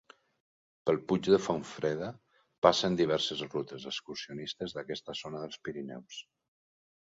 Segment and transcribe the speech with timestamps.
[0.89, 2.09] Pel Puig de Fontfreda
[2.67, 6.23] passen diverses rutes excursionistes d'aquesta zona dels Pirineus.